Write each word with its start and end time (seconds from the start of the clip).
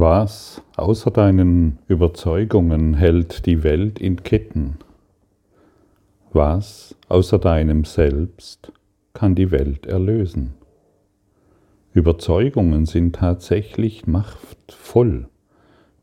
Was 0.00 0.62
außer 0.78 1.10
deinen 1.10 1.78
Überzeugungen 1.86 2.94
hält 2.94 3.44
die 3.44 3.62
Welt 3.62 3.98
in 3.98 4.22
Ketten? 4.22 4.78
Was 6.32 6.96
außer 7.10 7.38
deinem 7.38 7.84
Selbst 7.84 8.72
kann 9.12 9.34
die 9.34 9.50
Welt 9.50 9.84
erlösen? 9.84 10.54
Überzeugungen 11.92 12.86
sind 12.86 13.16
tatsächlich 13.16 14.06
machtvoll. 14.06 15.28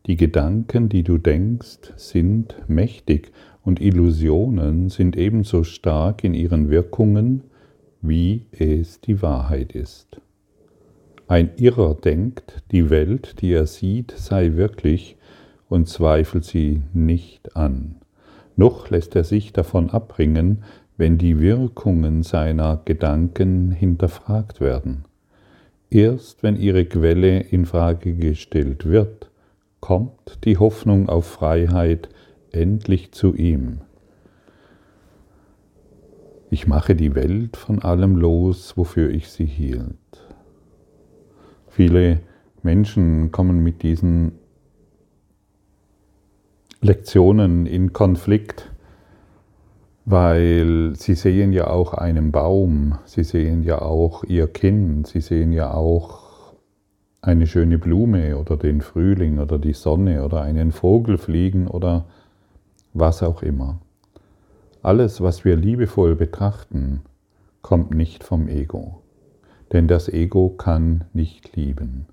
Die 0.06 0.16
Gedanken, 0.16 0.90
die 0.90 1.02
du 1.02 1.18
denkst, 1.18 1.94
sind 1.96 2.56
mächtig 2.68 3.32
und 3.64 3.82
Illusionen 3.82 4.90
sind 4.90 5.18
ebenso 5.18 5.64
stark 5.64 6.24
in 6.24 6.36
ihren 6.36 6.70
Wirkungen, 6.70 7.46
wie 8.04 8.46
es 8.52 9.02
die 9.02 9.24
Wahrheit 9.24 9.74
ist. 9.74 10.22
Ein 11.28 11.52
Irrer 11.58 11.94
denkt, 11.96 12.64
die 12.72 12.90
Welt, 12.90 13.42
die 13.42 13.52
er 13.52 13.68
sieht, 13.68 14.12
sei 14.12 14.54
wirklich 14.56 15.18
und 15.68 15.90
zweifelt 15.90 16.46
sie 16.46 16.84
nicht 16.94 17.56
an. 17.58 17.96
Noch 18.56 18.90
lässt 18.90 19.16
er 19.16 19.26
sich 19.26 19.52
davon 19.52 19.90
abbringen, 19.90 20.64
wenn 20.96 21.18
die 21.18 21.40
Wirkungen 21.40 22.24
seiner 22.24 22.82
Gedanken 22.86 23.72
hinterfragt 23.72 24.62
werden. 24.62 25.04
Erst 25.90 26.44
wenn 26.44 26.56
ihre 26.56 26.86
Quelle 26.86 27.42
in 27.42 27.66
Frage 27.66 28.16
gestellt 28.16 28.86
wird, 28.86 29.30
kommt 29.80 30.46
die 30.46 30.58
Hoffnung 30.58 31.08
auf 31.08 31.26
Freiheit 31.26 32.10
endlich 32.52 33.12
zu 33.12 33.36
ihm. 33.36 33.82
Ich 36.50 36.68
mache 36.68 36.96
die 36.96 37.14
Welt 37.16 37.58
von 37.58 37.80
allem 37.80 38.16
los, 38.16 38.78
wofür 38.78 39.10
ich 39.10 39.30
sie 39.30 39.46
hielt. 39.46 40.07
Viele 41.78 42.22
Menschen 42.64 43.32
kommen 43.32 43.60
mit 43.60 43.84
diesen 43.84 44.32
Lektionen 46.82 47.68
in 47.68 47.94
Konflikt, 47.94 48.72
weil 50.04 50.96
sie 50.96 51.14
sehen 51.14 51.54
ja 51.54 51.68
auch 51.68 51.94
einen 51.94 52.32
Baum, 52.32 52.98
sie 53.06 53.24
sehen 53.24 53.62
ja 53.62 53.80
auch 53.80 54.24
ihr 54.24 54.48
Kind, 54.48 55.06
sie 55.06 55.22
sehen 55.22 55.52
ja 55.52 55.72
auch 55.72 56.56
eine 57.22 57.46
schöne 57.46 57.78
Blume 57.78 58.40
oder 58.40 58.58
den 58.58 58.82
Frühling 58.82 59.38
oder 59.38 59.60
die 59.60 59.74
Sonne 59.74 60.26
oder 60.26 60.42
einen 60.42 60.72
Vogel 60.72 61.20
fliegen 61.20 61.68
oder 61.68 62.06
was 62.96 63.22
auch 63.22 63.44
immer. 63.44 63.78
Alles, 64.82 65.22
was 65.22 65.46
wir 65.46 65.56
liebevoll 65.56 66.16
betrachten, 66.16 67.04
kommt 67.62 67.92
nicht 67.92 68.24
vom 68.24 68.48
Ego 68.48 69.04
denn 69.72 69.88
das 69.88 70.10
Ego 70.10 70.50
kann 70.50 71.06
nicht 71.14 71.56
lieben. 71.56 72.06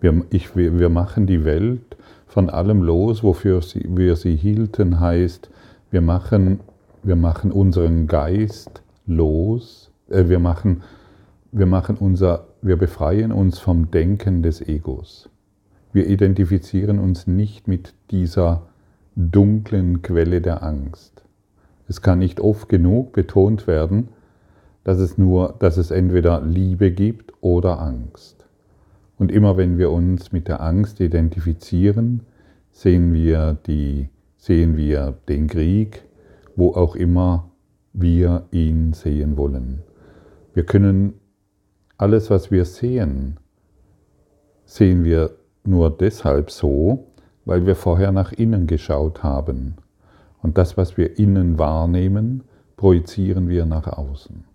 Wir, 0.00 0.24
ich, 0.30 0.56
wir 0.56 0.88
machen 0.88 1.26
die 1.26 1.44
Welt 1.44 1.96
von 2.26 2.50
allem 2.50 2.82
los, 2.82 3.22
wofür 3.22 3.62
sie, 3.62 3.84
wir 3.88 4.16
sie 4.16 4.36
hielten, 4.36 5.00
heißt, 5.00 5.50
wir 5.90 6.00
machen, 6.00 6.60
wir 7.02 7.16
machen 7.16 7.50
unseren 7.50 8.06
Geist 8.06 8.82
los, 9.06 9.90
äh, 10.08 10.28
wir, 10.28 10.38
machen, 10.38 10.82
wir, 11.50 11.66
machen 11.66 11.96
unser, 11.98 12.46
wir 12.62 12.76
befreien 12.76 13.32
uns 13.32 13.58
vom 13.58 13.90
Denken 13.90 14.42
des 14.42 14.60
Egos. 14.60 15.30
Wir 15.92 16.06
identifizieren 16.06 16.98
uns 16.98 17.26
nicht 17.26 17.66
mit 17.66 17.94
dieser 18.10 18.66
dunklen 19.16 20.02
Quelle 20.02 20.40
der 20.40 20.62
Angst. 20.62 21.22
Es 21.88 22.02
kann 22.02 22.18
nicht 22.18 22.40
oft 22.40 22.68
genug 22.68 23.12
betont 23.12 23.66
werden, 23.66 24.08
dass 24.88 25.00
es 25.00 25.18
nur, 25.18 25.54
dass 25.58 25.76
es 25.76 25.90
entweder 25.90 26.40
Liebe 26.40 26.90
gibt 26.90 27.34
oder 27.42 27.78
Angst. 27.78 28.46
Und 29.18 29.30
immer 29.30 29.58
wenn 29.58 29.76
wir 29.76 29.90
uns 29.90 30.32
mit 30.32 30.48
der 30.48 30.62
Angst 30.62 30.98
identifizieren, 31.00 32.22
sehen 32.70 33.12
wir, 33.12 33.58
die, 33.66 34.08
sehen 34.38 34.78
wir 34.78 35.18
den 35.28 35.46
Krieg, 35.46 36.06
wo 36.56 36.72
auch 36.72 36.96
immer 36.96 37.50
wir 37.92 38.46
ihn 38.50 38.94
sehen 38.94 39.36
wollen. 39.36 39.82
Wir 40.54 40.64
können 40.64 41.12
alles, 41.98 42.30
was 42.30 42.50
wir 42.50 42.64
sehen, 42.64 43.36
sehen 44.64 45.04
wir 45.04 45.32
nur 45.64 45.90
deshalb 45.90 46.50
so, 46.50 47.08
weil 47.44 47.66
wir 47.66 47.76
vorher 47.76 48.10
nach 48.10 48.32
innen 48.32 48.66
geschaut 48.66 49.22
haben. 49.22 49.74
Und 50.40 50.56
das, 50.56 50.78
was 50.78 50.96
wir 50.96 51.18
innen 51.18 51.58
wahrnehmen, 51.58 52.44
projizieren 52.78 53.50
wir 53.50 53.66
nach 53.66 53.86
außen. 53.86 54.48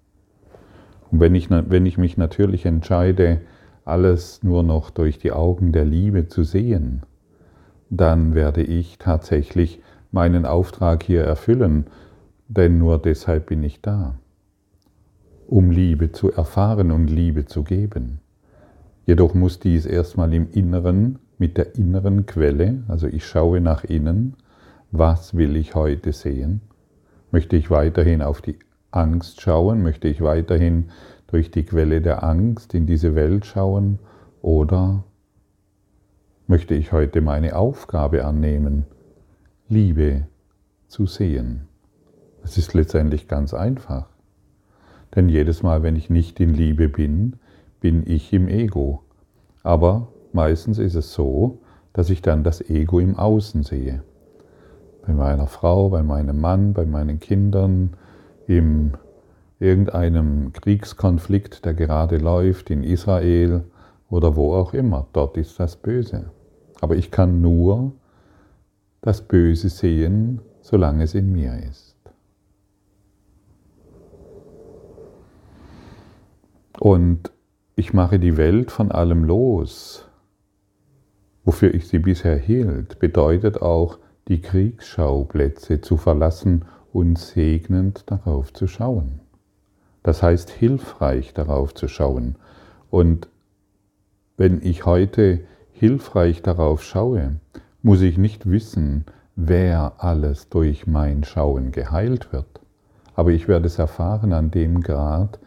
Und 1.14 1.20
wenn 1.20 1.36
ich, 1.36 1.52
wenn 1.52 1.86
ich 1.86 2.00
mich 2.00 2.18
natürlich 2.18 2.66
entscheide, 2.66 3.42
alles 3.86 4.42
nur 4.42 4.64
noch 4.64 4.90
durch 4.90 5.20
die 5.20 5.32
Augen 5.32 5.72
der 5.72 5.86
Liebe 5.86 6.28
zu 6.28 6.44
sehen, 6.44 7.04
dann 7.92 8.34
werde 8.34 8.64
ich 8.64 8.98
tatsächlich 8.98 9.80
meinen 10.10 10.48
Auftrag 10.48 11.04
hier 11.04 11.24
erfüllen, 11.24 11.86
denn 12.48 12.80
nur 12.80 13.00
deshalb 13.00 13.46
bin 13.46 13.62
ich 13.62 13.80
da, 13.80 14.16
um 15.46 15.70
Liebe 15.70 16.12
zu 16.12 16.32
erfahren 16.32 16.90
und 16.90 17.12
Liebe 17.12 17.46
zu 17.46 17.64
geben. 17.64 18.20
Jedoch 19.06 19.36
muss 19.36 19.60
dies 19.60 19.86
erstmal 19.86 20.34
im 20.34 20.50
Inneren, 20.50 21.20
mit 21.38 21.60
der 21.60 21.76
inneren 21.76 22.26
Quelle, 22.26 22.86
also 22.88 23.06
ich 23.06 23.24
schaue 23.24 23.62
nach 23.62 23.84
innen, 23.84 24.36
was 24.90 25.38
will 25.38 25.58
ich 25.58 25.76
heute 25.76 26.12
sehen? 26.12 26.62
Möchte 27.30 27.56
ich 27.56 27.70
weiterhin 27.70 28.24
auf 28.24 28.42
die 28.42 28.58
Angst 28.96 29.42
schauen? 29.42 29.82
Möchte 29.82 30.08
ich 30.08 30.22
weiterhin 30.22 30.90
durch 31.28 31.52
die 31.52 31.64
Quelle 31.64 32.02
der 32.02 32.24
Angst 32.24 32.74
in 32.74 32.86
diese 32.86 33.16
Welt 33.16 33.46
schauen? 33.46 34.00
Oder 34.42 35.04
möchte 36.48 36.76
ich 36.76 36.92
heute 36.92 37.22
meine 37.22 37.56
Aufgabe 37.56 38.26
annehmen, 38.26 38.86
Liebe 39.68 40.28
zu 40.88 41.06
sehen? 41.06 41.68
Es 42.44 42.58
ist 42.58 42.74
letztendlich 42.74 43.28
ganz 43.28 43.54
einfach. 43.54 44.08
Denn 45.16 45.30
jedes 45.30 45.64
Mal, 45.64 45.84
wenn 45.84 45.96
ich 45.96 46.10
nicht 46.10 46.40
in 46.40 46.54
Liebe 46.54 46.90
bin, 46.90 47.38
bin 47.80 48.04
ich 48.06 48.34
im 48.34 48.48
Ego. 48.48 49.04
Aber 49.64 50.10
meistens 50.34 50.80
ist 50.80 50.96
es 50.96 51.14
so, 51.14 51.60
dass 51.94 52.10
ich 52.10 52.22
dann 52.22 52.44
das 52.44 52.62
Ego 52.70 53.00
im 53.00 53.18
Außen 53.18 53.64
sehe. 53.64 54.04
Bei 55.06 55.14
meiner 55.14 55.48
Frau, 55.48 55.90
bei 55.90 56.02
meinem 56.02 56.42
Mann, 56.42 56.74
bei 56.74 56.86
meinen 56.86 57.20
Kindern, 57.20 57.92
in 58.48 58.94
irgendeinem 59.60 60.52
Kriegskonflikt, 60.54 61.66
der 61.66 61.74
gerade 61.74 62.18
läuft, 62.18 62.70
in 62.70 62.84
Israel 62.84 63.64
oder 64.10 64.36
wo 64.36 64.54
auch 64.54 64.74
immer. 64.74 65.08
Dort 65.14 65.38
ist 65.38 65.60
das 65.60 65.76
Böse. 65.76 66.32
Aber 66.82 66.96
ich 66.96 67.12
kann 67.12 67.42
nur 67.42 67.94
das 69.02 69.22
Böse 69.22 69.70
sehen, 69.70 70.42
solange 70.62 71.04
es 71.04 71.16
in 71.16 71.32
mir 71.32 71.58
ist. 71.70 71.96
Und 76.80 77.32
ich 77.76 77.94
mache 77.94 78.20
die 78.20 78.38
Welt 78.38 78.72
von 78.72 78.92
allem 78.92 79.24
los, 79.24 80.08
wofür 81.46 81.74
ich 81.74 81.88
sie 81.88 82.00
bisher 82.00 82.38
hielt, 82.38 83.00
bedeutet 83.00 83.62
auch, 83.62 84.00
die 84.28 84.42
Kriegsschauplätze 84.42 85.82
zu 85.82 85.98
verlassen 85.98 86.66
und 86.94 87.18
segnend 87.18 88.10
darauf 88.10 88.54
zu 88.54 88.68
schauen. 88.68 89.20
Das 90.04 90.22
heißt, 90.22 90.52
hilfreich 90.52 91.34
darauf 91.34 91.74
zu 91.74 91.88
schauen. 91.88 92.36
Und 92.90 93.28
wenn 94.38 94.62
ich 94.62 94.86
heute 94.86 95.42
hilfreich 95.72 96.42
darauf 96.42 96.84
schaue, 96.84 97.40
muss 97.82 98.02
ich 98.02 98.18
nicht 98.18 98.50
wissen, 98.50 99.06
wer 99.36 99.96
alles 99.98 100.50
durch 100.50 100.86
mein 100.86 101.24
Schauen 101.24 101.72
geheilt 101.72 102.32
wird. 102.32 102.62
Aber 103.16 103.32
ich 103.32 103.48
werde 103.48 103.66
es 103.66 103.80
erfahren 103.80 104.32
an 104.32 104.52
dem 104.52 104.82
Grad, 104.82 105.40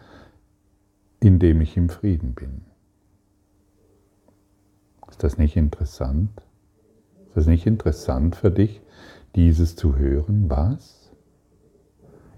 in 1.20 1.38
dem 1.38 1.61
ich 1.61 1.76
im 1.76 1.88
Frieden 1.88 2.35
bin. 2.35 2.62
Ist 5.09 5.23
das 5.23 5.38
nicht 5.38 5.56
interessant? 5.56 6.31
Ist 7.29 7.37
das 7.37 7.47
nicht 7.47 7.67
interessant 7.67 8.37
für 8.37 8.50
dich, 8.50 8.82
dieses 9.35 9.76
zu 9.76 9.97
hören? 9.97 10.50
Was? 10.50 10.95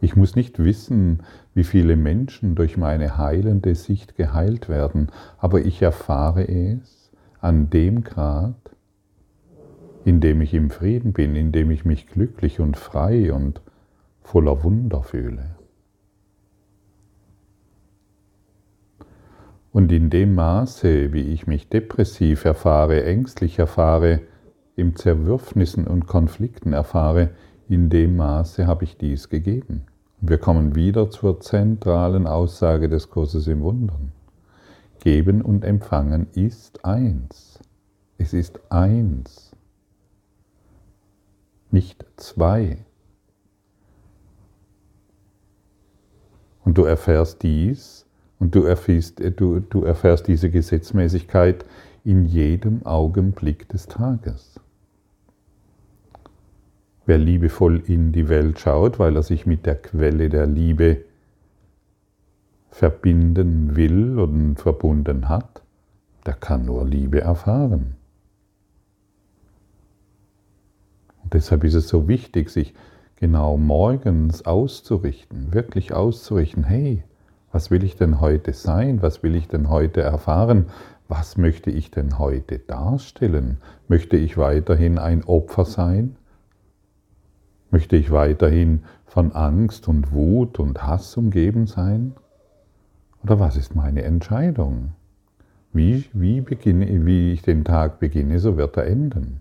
Ich 0.00 0.14
muss 0.14 0.36
nicht 0.36 0.58
wissen, 0.58 1.22
wie 1.54 1.64
viele 1.64 1.96
Menschen 1.96 2.54
durch 2.54 2.76
meine 2.76 3.18
heilende 3.18 3.74
Sicht 3.74 4.16
geheilt 4.16 4.68
werden, 4.68 5.10
aber 5.38 5.60
ich 5.60 5.82
erfahre 5.82 6.46
es 6.48 7.10
an 7.40 7.70
dem 7.70 8.04
Grad, 8.04 8.54
in 10.04 10.20
dem 10.20 10.40
ich 10.40 10.54
im 10.54 10.70
Frieden 10.70 11.12
bin, 11.12 11.34
in 11.34 11.52
dem 11.52 11.70
ich 11.70 11.84
mich 11.84 12.06
glücklich 12.06 12.60
und 12.60 12.76
frei 12.76 13.32
und 13.32 13.60
voller 14.22 14.62
Wunder 14.62 15.02
fühle. 15.02 15.56
Und 19.72 19.92
in 19.92 20.10
dem 20.10 20.34
Maße, 20.34 21.12
wie 21.12 21.32
ich 21.32 21.46
mich 21.46 21.68
depressiv 21.68 22.44
erfahre, 22.44 23.04
ängstlich 23.04 23.58
erfahre, 23.58 24.20
im 24.76 24.96
Zerwürfnissen 24.96 25.86
und 25.86 26.06
Konflikten 26.06 26.72
erfahre, 26.72 27.30
in 27.68 27.90
dem 27.90 28.16
Maße 28.16 28.66
habe 28.66 28.84
ich 28.84 28.96
dies 28.96 29.28
gegeben. 29.28 29.82
Wir 30.20 30.38
kommen 30.38 30.74
wieder 30.74 31.10
zur 31.10 31.40
zentralen 31.40 32.26
Aussage 32.26 32.88
des 32.88 33.10
Kurses 33.10 33.46
im 33.46 33.60
Wundern. 33.60 34.12
Geben 35.00 35.42
und 35.42 35.64
Empfangen 35.64 36.26
ist 36.32 36.84
eins. 36.84 37.60
Es 38.16 38.32
ist 38.32 38.58
eins, 38.68 39.54
nicht 41.70 42.04
zwei. 42.16 42.78
Und 46.64 46.76
du 46.78 46.84
erfährst 46.84 47.42
dies 47.42 48.06
und 48.40 48.54
du 48.54 48.64
erfährst, 48.64 49.20
du, 49.36 49.60
du 49.60 49.84
erfährst 49.84 50.26
diese 50.26 50.50
Gesetzmäßigkeit 50.50 51.64
in 52.04 52.24
jedem 52.24 52.84
Augenblick 52.84 53.68
des 53.68 53.86
Tages. 53.86 54.57
Wer 57.08 57.16
liebevoll 57.16 57.82
in 57.86 58.12
die 58.12 58.28
Welt 58.28 58.60
schaut, 58.60 58.98
weil 58.98 59.16
er 59.16 59.22
sich 59.22 59.46
mit 59.46 59.64
der 59.64 59.76
Quelle 59.76 60.28
der 60.28 60.46
Liebe 60.46 61.06
verbinden 62.68 63.76
will 63.76 64.18
und 64.18 64.56
verbunden 64.56 65.30
hat, 65.30 65.62
der 66.26 66.34
kann 66.34 66.66
nur 66.66 66.84
Liebe 66.84 67.22
erfahren. 67.22 67.94
Und 71.22 71.32
deshalb 71.32 71.64
ist 71.64 71.72
es 71.72 71.88
so 71.88 72.08
wichtig, 72.08 72.50
sich 72.50 72.74
genau 73.16 73.56
morgens 73.56 74.44
auszurichten, 74.44 75.54
wirklich 75.54 75.94
auszurichten, 75.94 76.62
hey, 76.62 77.04
was 77.52 77.70
will 77.70 77.84
ich 77.84 77.96
denn 77.96 78.20
heute 78.20 78.52
sein? 78.52 79.00
Was 79.00 79.22
will 79.22 79.34
ich 79.34 79.48
denn 79.48 79.70
heute 79.70 80.02
erfahren? 80.02 80.66
Was 81.08 81.38
möchte 81.38 81.70
ich 81.70 81.90
denn 81.90 82.18
heute 82.18 82.58
darstellen? 82.58 83.56
Möchte 83.88 84.18
ich 84.18 84.36
weiterhin 84.36 84.98
ein 84.98 85.24
Opfer 85.24 85.64
sein? 85.64 86.14
Möchte 87.70 87.96
ich 87.96 88.10
weiterhin 88.10 88.82
von 89.06 89.32
Angst 89.32 89.88
und 89.88 90.12
Wut 90.12 90.58
und 90.58 90.82
Hass 90.86 91.16
umgeben 91.16 91.66
sein? 91.66 92.14
Oder 93.22 93.40
was 93.40 93.56
ist 93.56 93.74
meine 93.74 94.02
Entscheidung? 94.02 94.92
Wie, 95.72 96.04
wie, 96.12 96.40
beginne, 96.40 97.04
wie 97.04 97.32
ich 97.32 97.42
den 97.42 97.64
Tag 97.64 98.00
beginne, 98.00 98.38
so 98.38 98.56
wird 98.56 98.76
er 98.76 98.86
enden. 98.86 99.40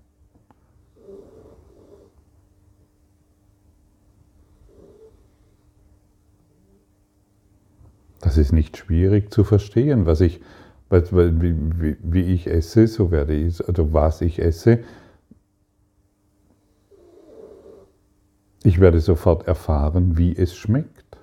Das 8.20 8.38
ist 8.38 8.52
nicht 8.52 8.76
schwierig 8.76 9.32
zu 9.32 9.46
verstehen, 9.46 10.06
was 10.06 10.20
ich, 10.20 10.42
wie, 10.90 12.22
ich 12.34 12.48
esse, 12.48 12.88
so 12.88 13.10
werde 13.10 13.34
ich, 13.34 13.66
also 13.66 13.94
was 13.94 14.22
ich 14.22 14.40
esse. 14.40 14.80
Ich 18.68 18.82
werde 18.82 19.00
sofort 19.00 19.48
erfahren, 19.48 20.18
wie 20.18 20.36
es 20.36 20.54
schmeckt. 20.54 21.18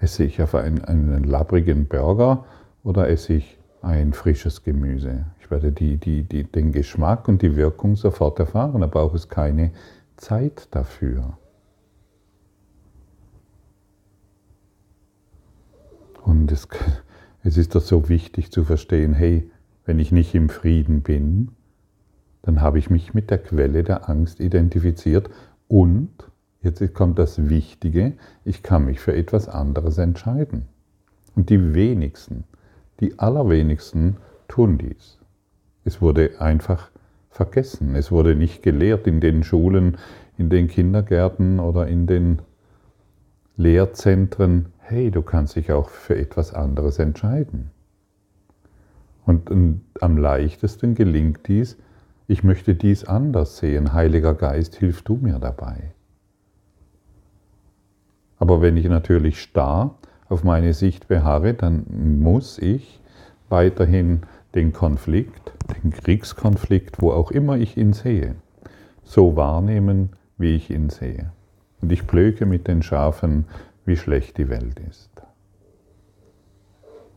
Esse 0.00 0.24
ich 0.24 0.42
auf 0.42 0.54
einen, 0.54 0.84
einen 0.84 1.24
labbrigen 1.24 1.86
Burger 1.86 2.44
oder 2.82 3.08
esse 3.08 3.32
ich 3.32 3.58
ein 3.80 4.12
frisches 4.12 4.62
Gemüse? 4.64 5.24
Ich 5.40 5.50
werde 5.50 5.72
die, 5.72 5.96
die, 5.96 6.22
die, 6.22 6.44
den 6.44 6.72
Geschmack 6.72 7.26
und 7.26 7.40
die 7.40 7.56
Wirkung 7.56 7.96
sofort 7.96 8.38
erfahren, 8.38 8.82
da 8.82 8.86
braucht 8.86 9.14
es 9.14 9.30
keine 9.30 9.70
Zeit 10.18 10.68
dafür. 10.72 11.38
Und 16.22 16.52
es, 16.52 16.68
es 17.44 17.56
ist 17.56 17.74
doch 17.74 17.80
so 17.80 18.10
wichtig 18.10 18.52
zu 18.52 18.64
verstehen, 18.64 19.14
hey, 19.14 19.50
wenn 19.86 19.98
ich 19.98 20.12
nicht 20.12 20.34
im 20.34 20.50
Frieden 20.50 21.00
bin, 21.00 21.52
dann 22.42 22.60
habe 22.60 22.78
ich 22.78 22.90
mich 22.90 23.14
mit 23.14 23.30
der 23.30 23.38
Quelle 23.38 23.82
der 23.84 24.10
Angst 24.10 24.38
identifiziert 24.38 25.30
und 25.68 26.10
Jetzt 26.64 26.94
kommt 26.94 27.18
das 27.18 27.50
Wichtige, 27.50 28.14
ich 28.42 28.62
kann 28.62 28.86
mich 28.86 28.98
für 28.98 29.14
etwas 29.14 29.50
anderes 29.50 29.98
entscheiden. 29.98 30.64
Und 31.36 31.50
die 31.50 31.74
wenigsten, 31.74 32.44
die 33.00 33.18
allerwenigsten 33.18 34.16
tun 34.48 34.78
dies. 34.78 35.18
Es 35.84 36.00
wurde 36.00 36.40
einfach 36.40 36.90
vergessen, 37.28 37.94
es 37.96 38.10
wurde 38.10 38.34
nicht 38.34 38.62
gelehrt 38.62 39.06
in 39.06 39.20
den 39.20 39.44
Schulen, 39.44 39.98
in 40.38 40.48
den 40.48 40.68
Kindergärten 40.68 41.60
oder 41.60 41.86
in 41.86 42.06
den 42.06 42.40
Lehrzentren, 43.58 44.72
hey, 44.78 45.10
du 45.10 45.20
kannst 45.20 45.56
dich 45.56 45.70
auch 45.70 45.90
für 45.90 46.16
etwas 46.16 46.54
anderes 46.54 46.98
entscheiden. 46.98 47.72
Und, 49.26 49.50
am 50.00 50.16
leichtesten 50.16 50.94
gelingt 50.94 51.46
dies, 51.46 51.76
ich 52.26 52.42
möchte 52.42 52.74
dies 52.74 53.04
anders 53.04 53.58
sehen, 53.58 53.92
Heiliger 53.92 54.34
Geist, 54.34 54.76
hilf 54.76 55.02
du 55.02 55.16
mir 55.16 55.38
dabei. 55.38 55.92
Aber 58.38 58.62
wenn 58.62 58.76
ich 58.76 58.86
natürlich 58.86 59.40
starr 59.40 59.98
auf 60.28 60.44
meine 60.44 60.72
Sicht 60.72 61.08
beharre, 61.08 61.54
dann 61.54 61.84
muss 62.20 62.58
ich 62.58 63.00
weiterhin 63.48 64.22
den 64.54 64.72
Konflikt, 64.72 65.52
den 65.82 65.90
Kriegskonflikt, 65.90 67.00
wo 67.00 67.12
auch 67.12 67.30
immer 67.30 67.56
ich 67.56 67.76
ihn 67.76 67.92
sehe, 67.92 68.36
so 69.02 69.36
wahrnehmen, 69.36 70.10
wie 70.38 70.54
ich 70.54 70.70
ihn 70.70 70.90
sehe. 70.90 71.32
Und 71.80 71.92
ich 71.92 72.06
blöke 72.06 72.46
mit 72.46 72.68
den 72.68 72.82
Schafen, 72.82 73.46
wie 73.84 73.96
schlecht 73.96 74.38
die 74.38 74.48
Welt 74.48 74.80
ist. 74.88 75.10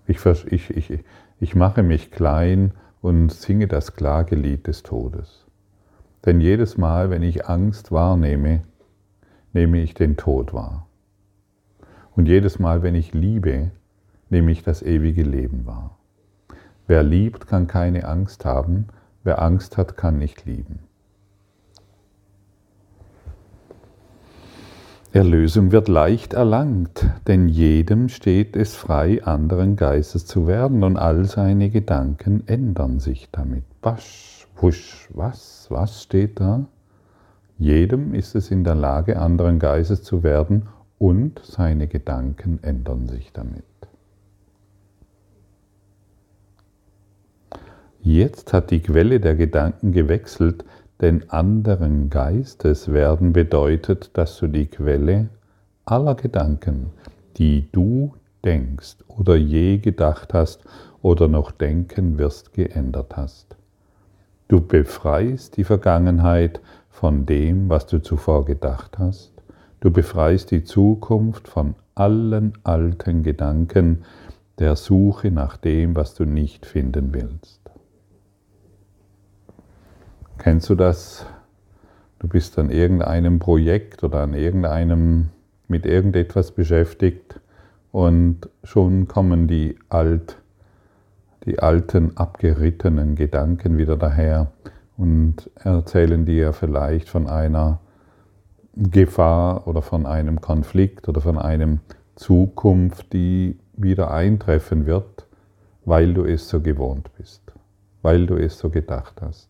Ich, 0.08 0.26
ich, 0.26 0.70
ich, 0.70 1.00
ich 1.40 1.56
mache 1.56 1.84
mich 1.84 2.12
klein 2.12 2.72
und 3.08 3.32
singe 3.32 3.70
das 3.70 3.94
Klagelied 3.94 4.68
des 4.68 4.84
Todes. 4.84 5.46
Denn 6.26 6.42
jedes 6.42 6.78
Mal, 6.78 7.10
wenn 7.10 7.24
ich 7.24 7.48
Angst 7.48 7.90
wahrnehme, 7.94 8.64
nehme 9.54 9.80
ich 9.80 9.94
den 9.94 10.18
Tod 10.18 10.54
wahr. 10.54 10.88
Und 12.18 12.28
jedes 12.28 12.60
Mal, 12.60 12.84
wenn 12.84 12.96
ich 12.96 13.14
liebe, 13.14 13.72
nehme 14.30 14.52
ich 14.52 14.62
das 14.62 14.82
ewige 14.82 15.24
Leben 15.24 15.66
wahr. 15.66 15.98
Wer 16.86 17.02
liebt, 17.02 17.48
kann 17.48 17.68
keine 17.68 18.06
Angst 18.06 18.44
haben. 18.44 18.88
Wer 19.24 19.42
Angst 19.42 19.78
hat, 19.78 19.96
kann 19.96 20.18
nicht 20.18 20.46
lieben. 20.46 20.80
Erlösung 25.14 25.72
wird 25.72 25.88
leicht 25.88 26.34
erlangt, 26.34 27.06
denn 27.28 27.48
jedem 27.48 28.10
steht 28.10 28.58
es 28.58 28.76
frei, 28.76 29.24
anderen 29.24 29.78
Geistes 29.78 30.26
zu 30.26 30.48
werden 30.48 30.84
und 30.84 30.98
all 30.98 31.24
seine 31.26 31.70
Gedanken 31.70 32.44
ändern 32.46 33.00
sich 33.00 33.30
damit. 33.32 33.64
Wasch, 33.82 34.48
wusch, 34.58 35.08
was, 35.14 35.68
was 35.70 36.04
steht 36.04 36.42
da? 36.42 36.66
Jedem 37.58 38.14
ist 38.14 38.36
es 38.36 38.52
in 38.52 38.66
der 38.66 38.76
Lage, 38.76 39.18
anderen 39.18 39.60
Geistes 39.60 40.04
zu 40.04 40.24
werden 40.24 40.68
und 41.00 41.40
seine 41.44 41.88
Gedanken 41.88 42.60
ändern 42.62 43.08
sich 43.08 43.32
damit. 43.32 43.64
Jetzt 48.02 48.54
hat 48.54 48.72
die 48.72 48.82
Quelle 48.82 49.20
der 49.20 49.36
Gedanken 49.36 49.94
gewechselt, 49.94 50.66
denn 51.02 51.30
anderen 51.30 52.10
Geistes 52.10 52.92
werden 52.92 53.34
bedeutet, 53.34 54.12
dass 54.14 54.38
du 54.38 54.48
die 54.48 54.66
Quelle 54.66 55.30
aller 55.86 56.16
Gedanken, 56.16 56.92
die 57.38 57.70
du 57.72 58.14
denkst 58.44 58.98
oder 59.08 59.36
je 59.36 59.78
gedacht 59.78 60.34
hast 60.34 60.62
oder 61.02 61.28
noch 61.28 61.52
denken 61.52 62.18
wirst, 62.18 62.54
geändert 62.54 63.16
hast. 63.16 63.56
Du 64.48 64.62
befreist 64.62 65.58
die 65.58 65.64
Vergangenheit 65.64 66.62
von 66.90 67.26
dem, 67.26 67.70
was 67.70 67.86
du 67.86 68.02
zuvor 68.02 68.46
gedacht 68.46 68.98
hast 68.98 69.38
Du 69.80 69.92
befreist 69.92 70.50
die 70.50 70.64
Zukunft 70.64 71.48
von 71.48 71.76
allen 71.94 72.54
alten 72.64 73.22
Gedanken 73.22 74.04
der 74.58 74.76
Suche 74.76 75.30
nach 75.30 75.56
dem, 75.58 75.96
was 75.96 76.16
du 76.16 76.26
nicht 76.26 76.66
finden 76.66 77.14
willst. 77.14 77.57
Kennst 80.38 80.70
du 80.70 80.76
das? 80.76 81.26
Du 82.20 82.28
bist 82.28 82.58
an 82.60 82.70
irgendeinem 82.70 83.40
Projekt 83.40 84.04
oder 84.04 84.20
an 84.20 84.34
irgendeinem 84.34 85.30
mit 85.68 85.86
irgendetwas 85.86 86.52
beschäftigt 86.52 87.40
und 87.92 88.50
schon 88.64 89.08
kommen 89.08 89.48
die 89.48 89.78
alt 89.90 90.38
die 91.46 91.60
alten 91.60 92.18
abgerittenen 92.18 93.16
Gedanken 93.16 93.78
wieder 93.78 93.96
daher 93.96 94.52
und 94.98 95.50
erzählen 95.56 96.26
dir 96.26 96.52
vielleicht 96.52 97.08
von 97.08 97.28
einer 97.28 97.80
Gefahr 98.76 99.66
oder 99.66 99.82
von 99.82 100.06
einem 100.06 100.42
Konflikt 100.42 101.08
oder 101.08 101.22
von 101.22 101.38
einem 101.38 101.80
Zukunft, 102.16 103.14
die 103.14 103.58
wieder 103.78 104.12
eintreffen 104.12 104.86
wird, 104.86 105.26
weil 105.86 106.14
du 106.14 106.26
es 106.26 106.50
so 106.50 106.60
gewohnt 106.60 107.10
bist, 107.18 107.42
weil 108.02 108.28
du 108.28 108.36
es 108.36 108.60
so 108.60 108.70
gedacht 108.70 109.22
hast. 109.22 109.50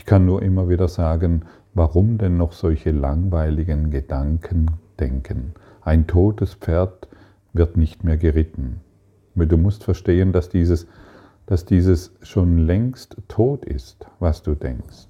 Ich 0.00 0.06
kann 0.06 0.24
nur 0.24 0.40
immer 0.40 0.70
wieder 0.70 0.88
sagen, 0.88 1.42
warum 1.74 2.16
denn 2.16 2.38
noch 2.38 2.52
solche 2.52 2.90
langweiligen 2.90 3.90
Gedanken 3.90 4.70
denken? 4.98 5.52
Ein 5.82 6.06
totes 6.06 6.54
Pferd 6.54 7.06
wird 7.52 7.76
nicht 7.76 8.02
mehr 8.02 8.16
geritten. 8.16 8.80
Du 9.34 9.58
musst 9.58 9.84
verstehen, 9.84 10.32
dass 10.32 10.48
dieses, 10.48 10.86
dass 11.44 11.66
dieses 11.66 12.14
schon 12.22 12.56
längst 12.56 13.18
tot 13.28 13.66
ist, 13.66 14.06
was 14.20 14.42
du 14.42 14.54
denkst. 14.54 15.08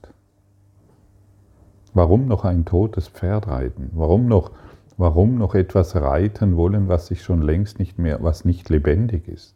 Warum 1.94 2.26
noch 2.26 2.44
ein 2.44 2.64
totes 2.64 3.06
Pferd 3.06 3.47
reiten? 3.47 3.90
Warum 3.92 4.26
noch, 4.26 4.50
warum 4.97 5.37
noch 5.37 5.54
etwas 5.54 5.94
reiten 5.94 6.56
wollen, 6.56 6.88
was 6.88 7.06
sich 7.06 7.23
schon 7.23 7.42
längst 7.42 7.78
nicht 7.78 8.00
mehr, 8.00 8.25
was 8.25 8.44
nicht 8.44 8.68
lebendig 8.68 9.28
ist? 9.28 9.54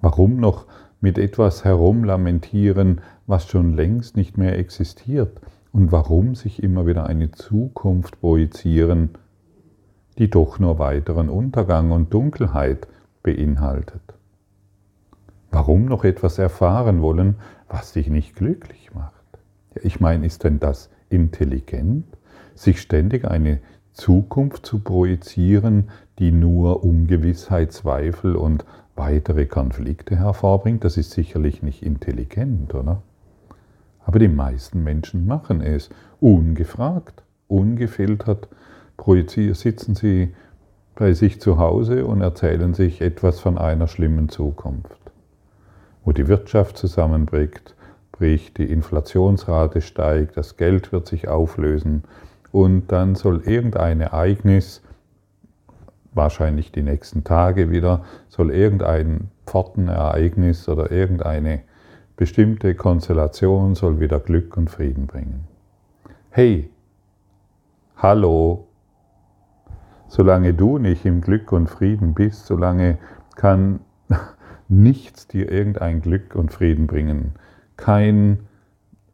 Warum 0.00 0.36
noch 0.36 0.66
mit 1.00 1.18
etwas 1.18 1.64
herumlamentieren, 1.64 3.00
was 3.26 3.46
schon 3.46 3.74
längst 3.74 4.16
nicht 4.16 4.36
mehr 4.36 4.58
existiert? 4.58 5.40
Und 5.72 5.92
warum 5.92 6.34
sich 6.34 6.62
immer 6.62 6.86
wieder 6.86 7.06
eine 7.06 7.30
Zukunft 7.30 8.20
projizieren, 8.20 9.10
die 10.18 10.28
doch 10.28 10.58
nur 10.58 10.78
weiteren 10.78 11.28
Untergang 11.28 11.92
und 11.92 12.12
Dunkelheit 12.12 12.88
beinhaltet? 13.22 14.02
Warum 15.50 15.86
noch 15.86 16.04
etwas 16.04 16.38
erfahren 16.38 17.02
wollen, 17.02 17.36
was 17.68 17.92
dich 17.92 18.08
nicht 18.08 18.36
glücklich 18.36 18.92
macht? 18.94 19.14
Ich 19.82 20.00
meine, 20.00 20.26
ist 20.26 20.44
denn 20.44 20.60
das 20.60 20.90
intelligent, 21.08 22.04
sich 22.54 22.80
ständig 22.80 23.24
eine 23.24 23.60
Zukunft 23.92 24.66
zu 24.66 24.80
projizieren, 24.80 25.90
die 26.18 26.32
nur 26.32 26.84
Ungewissheit, 26.84 27.72
Zweifel 27.72 28.36
und 28.36 28.64
weitere 29.00 29.46
Konflikte 29.46 30.16
hervorbringt? 30.16 30.84
Das 30.84 30.98
ist 30.98 31.12
sicherlich 31.12 31.62
nicht 31.62 31.82
intelligent, 31.82 32.74
oder? 32.74 33.02
Aber 34.04 34.18
die 34.18 34.28
meisten 34.28 34.84
Menschen 34.84 35.26
machen 35.26 35.62
es 35.62 35.88
ungefragt, 36.20 37.22
ungefiltert. 37.48 38.48
Sitzen 39.54 39.94
sie 39.94 40.34
bei 40.94 41.14
sich 41.14 41.40
zu 41.40 41.58
Hause 41.58 42.04
und 42.04 42.20
erzählen 42.20 42.74
sich 42.74 43.00
etwas 43.00 43.40
von 43.40 43.56
einer 43.56 43.88
schlimmen 43.88 44.28
Zukunft, 44.28 45.00
wo 46.04 46.12
die 46.12 46.28
Wirtschaft 46.28 46.76
zusammenbricht, 46.76 47.74
bricht, 48.12 48.58
die 48.58 48.70
Inflationsrate 48.70 49.80
steigt, 49.80 50.36
das 50.36 50.58
Geld 50.58 50.92
wird 50.92 51.06
sich 51.06 51.28
auflösen 51.28 52.04
und 52.52 52.92
dann 52.92 53.14
soll 53.14 53.40
irgendein 53.46 54.02
Ereignis, 54.02 54.82
wahrscheinlich 56.12 56.72
die 56.72 56.82
nächsten 56.82 57.24
Tage 57.24 57.70
wieder, 57.70 58.04
soll 58.28 58.50
irgendein 58.50 59.30
Pfortenereignis 59.46 60.68
oder 60.68 60.90
irgendeine 60.90 61.62
bestimmte 62.16 62.74
Konstellation 62.74 63.74
soll 63.74 63.98
wieder 63.98 64.20
Glück 64.20 64.56
und 64.56 64.68
Frieden 64.68 65.06
bringen. 65.06 65.48
Hey, 66.28 66.70
hallo, 67.96 68.68
solange 70.06 70.52
du 70.52 70.76
nicht 70.76 71.06
im 71.06 71.22
Glück 71.22 71.50
und 71.50 71.68
Frieden 71.70 72.12
bist, 72.12 72.44
solange 72.44 72.98
kann 73.36 73.80
nichts 74.68 75.28
dir 75.28 75.50
irgendein 75.50 76.02
Glück 76.02 76.34
und 76.34 76.52
Frieden 76.52 76.86
bringen. 76.86 77.36
Kein 77.78 78.40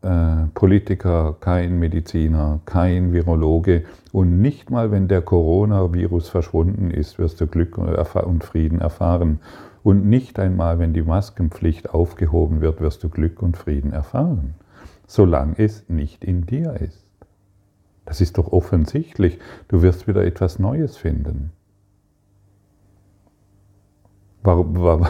äh, 0.06 0.46
Politiker, 0.54 1.36
kein 1.40 1.78
Mediziner, 1.78 2.60
kein 2.64 3.12
Virologe 3.12 3.84
und 4.12 4.40
nicht 4.40 4.70
mal, 4.70 4.92
wenn 4.92 5.08
der 5.08 5.20
Coronavirus 5.20 6.28
verschwunden 6.28 6.90
ist, 6.90 7.18
wirst 7.18 7.40
du 7.40 7.46
Glück 7.46 7.76
und 7.76 8.44
Frieden 8.44 8.80
erfahren. 8.80 9.40
Und 9.82 10.06
nicht 10.06 10.38
einmal, 10.38 10.78
wenn 10.78 10.92
die 10.92 11.02
Maskenpflicht 11.02 11.90
aufgehoben 11.90 12.60
wird, 12.60 12.80
wirst 12.80 13.02
du 13.04 13.08
Glück 13.08 13.42
und 13.42 13.56
Frieden 13.56 13.92
erfahren, 13.92 14.54
solange 15.06 15.58
es 15.58 15.88
nicht 15.88 16.24
in 16.24 16.46
dir 16.46 16.74
ist. 16.80 17.06
Das 18.04 18.20
ist 18.20 18.38
doch 18.38 18.52
offensichtlich. 18.52 19.38
Du 19.68 19.82
wirst 19.82 20.06
wieder 20.06 20.24
etwas 20.24 20.60
Neues 20.60 20.96
finden. 20.96 21.50
Warum? 24.44 24.80
warum 24.80 25.08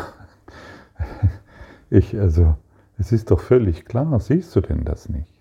ich, 1.91 2.19
also, 2.19 2.57
es 2.99 3.13
ist 3.13 3.31
doch 3.31 3.41
völlig 3.41 3.85
klar. 3.85 4.19
Siehst 4.21 4.55
du 4.57 4.61
denn 4.61 4.85
das 4.85 5.09
nicht? 5.09 5.33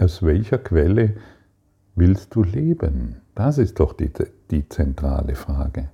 Aus 0.00 0.22
welcher 0.22 0.58
Quelle 0.58 1.16
willst 1.96 2.34
du 2.34 2.42
leben? 2.42 3.16
Das 3.34 3.58
ist 3.58 3.78
doch 3.80 3.92
die, 3.92 4.10
die 4.50 4.68
zentrale 4.68 5.34
Frage. 5.34 5.90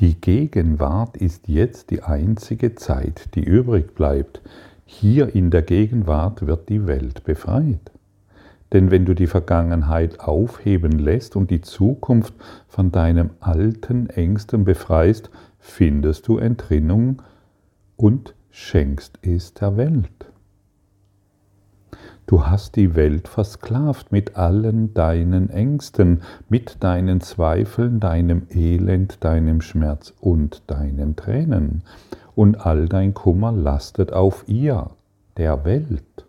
Die 0.00 0.20
Gegenwart 0.20 1.16
ist 1.16 1.48
jetzt 1.48 1.90
die 1.90 2.02
einzige 2.02 2.74
Zeit, 2.74 3.34
die 3.34 3.44
übrig 3.44 3.94
bleibt. 3.94 4.42
Hier 4.84 5.34
in 5.34 5.50
der 5.50 5.62
Gegenwart 5.62 6.46
wird 6.46 6.68
die 6.68 6.86
Welt 6.86 7.24
befreit. 7.24 7.90
Denn 8.72 8.90
wenn 8.90 9.04
du 9.04 9.14
die 9.14 9.26
Vergangenheit 9.26 10.20
aufheben 10.20 10.98
lässt 10.98 11.34
und 11.36 11.50
die 11.50 11.60
Zukunft 11.60 12.34
von 12.68 12.92
deinem 12.92 13.30
alten 13.40 14.08
Ängsten 14.10 14.64
befreist, 14.64 15.30
findest 15.58 16.28
du 16.28 16.38
Entrinnung 16.38 17.22
und 17.96 18.34
schenkst 18.50 19.18
es 19.22 19.54
der 19.54 19.76
Welt. 19.76 20.30
Du 22.26 22.46
hast 22.46 22.76
die 22.76 22.94
Welt 22.94 23.26
versklavt 23.26 24.12
mit 24.12 24.36
allen 24.36 24.94
deinen 24.94 25.50
Ängsten, 25.50 26.22
mit 26.48 26.76
deinen 26.84 27.20
Zweifeln, 27.20 27.98
deinem 27.98 28.46
Elend, 28.50 29.24
deinem 29.24 29.60
Schmerz 29.60 30.14
und 30.20 30.62
deinen 30.68 31.16
Tränen. 31.16 31.82
Und 32.36 32.64
all 32.64 32.88
dein 32.88 33.14
Kummer 33.14 33.50
lastet 33.50 34.12
auf 34.12 34.44
ihr, 34.46 34.90
der 35.38 35.64
Welt, 35.64 36.24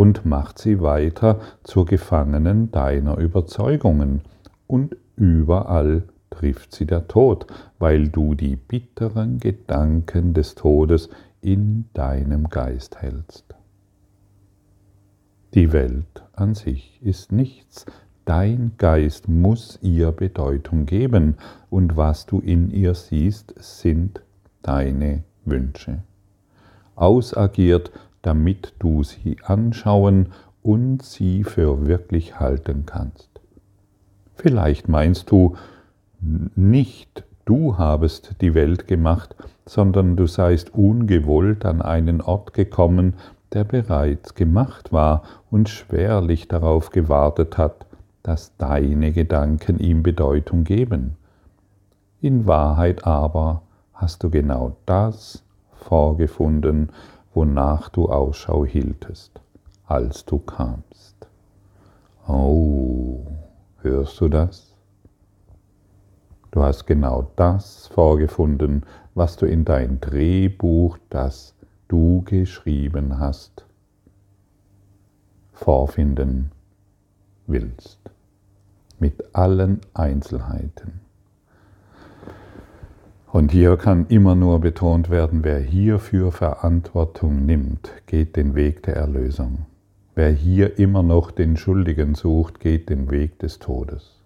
und 0.00 0.24
macht 0.24 0.58
sie 0.58 0.80
weiter 0.80 1.40
zur 1.62 1.84
Gefangenen 1.84 2.70
deiner 2.70 3.18
Überzeugungen. 3.18 4.22
Und 4.66 4.96
überall 5.14 6.04
trifft 6.30 6.74
sie 6.74 6.86
der 6.86 7.06
Tod, 7.06 7.46
weil 7.78 8.08
du 8.08 8.34
die 8.34 8.56
bitteren 8.56 9.40
Gedanken 9.40 10.32
des 10.32 10.54
Todes 10.54 11.10
in 11.42 11.84
deinem 11.92 12.48
Geist 12.48 13.02
hältst. 13.02 13.44
Die 15.52 15.70
Welt 15.70 16.22
an 16.32 16.54
sich 16.54 16.98
ist 17.02 17.30
nichts. 17.30 17.84
Dein 18.24 18.72
Geist 18.78 19.28
muss 19.28 19.78
ihr 19.82 20.12
Bedeutung 20.12 20.86
geben 20.86 21.36
und 21.68 21.98
was 21.98 22.24
du 22.24 22.40
in 22.40 22.70
ihr 22.70 22.94
siehst, 22.94 23.54
sind 23.58 24.22
deine 24.62 25.24
Wünsche. 25.44 26.04
Ausagiert, 26.96 27.92
damit 28.22 28.74
du 28.78 29.02
sie 29.02 29.36
anschauen 29.42 30.32
und 30.62 31.02
sie 31.02 31.44
für 31.44 31.86
wirklich 31.86 32.38
halten 32.38 32.84
kannst. 32.86 33.28
Vielleicht 34.34 34.88
meinst 34.88 35.30
du 35.30 35.56
nicht, 36.20 37.24
du 37.44 37.78
habest 37.78 38.36
die 38.40 38.54
Welt 38.54 38.86
gemacht, 38.86 39.34
sondern 39.66 40.16
du 40.16 40.26
seist 40.26 40.74
ungewollt 40.74 41.64
an 41.64 41.82
einen 41.82 42.20
Ort 42.20 42.54
gekommen, 42.54 43.14
der 43.52 43.64
bereits 43.64 44.34
gemacht 44.34 44.92
war 44.92 45.22
und 45.50 45.68
schwerlich 45.68 46.48
darauf 46.48 46.90
gewartet 46.90 47.58
hat, 47.58 47.86
dass 48.22 48.56
deine 48.58 49.12
Gedanken 49.12 49.78
ihm 49.78 50.02
Bedeutung 50.02 50.64
geben. 50.64 51.16
In 52.20 52.46
Wahrheit 52.46 53.06
aber 53.06 53.62
hast 53.94 54.22
du 54.22 54.30
genau 54.30 54.76
das 54.86 55.42
vorgefunden, 55.72 56.90
wonach 57.32 57.88
du 57.88 58.08
Ausschau 58.08 58.64
hieltest, 58.64 59.40
als 59.86 60.24
du 60.24 60.38
kamst. 60.38 61.16
Oh, 62.26 63.26
hörst 63.82 64.20
du 64.20 64.28
das? 64.28 64.74
Du 66.50 66.62
hast 66.62 66.86
genau 66.86 67.30
das 67.36 67.86
vorgefunden, 67.86 68.84
was 69.14 69.36
du 69.36 69.46
in 69.46 69.64
dein 69.64 70.00
Drehbuch, 70.00 70.98
das 71.08 71.54
du 71.86 72.22
geschrieben 72.22 73.18
hast, 73.18 73.64
vorfinden 75.52 76.50
willst. 77.46 77.98
Mit 78.98 79.34
allen 79.34 79.80
Einzelheiten. 79.94 81.00
Und 83.32 83.52
hier 83.52 83.76
kann 83.76 84.06
immer 84.08 84.34
nur 84.34 84.58
betont 84.60 85.08
werden, 85.08 85.44
wer 85.44 85.60
hierfür 85.60 86.32
Verantwortung 86.32 87.46
nimmt, 87.46 87.92
geht 88.06 88.34
den 88.34 88.56
Weg 88.56 88.82
der 88.82 88.96
Erlösung. 88.96 89.66
Wer 90.16 90.30
hier 90.32 90.80
immer 90.80 91.04
noch 91.04 91.30
den 91.30 91.56
Schuldigen 91.56 92.16
sucht, 92.16 92.58
geht 92.58 92.88
den 92.88 93.08
Weg 93.08 93.38
des 93.38 93.60
Todes. 93.60 94.20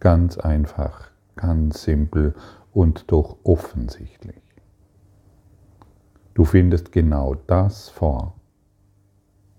Ganz 0.00 0.38
einfach, 0.38 1.10
ganz 1.36 1.82
simpel 1.82 2.34
und 2.72 3.12
doch 3.12 3.36
offensichtlich. 3.44 4.42
Du 6.32 6.46
findest 6.46 6.90
genau 6.90 7.36
das 7.46 7.90
vor, 7.90 8.34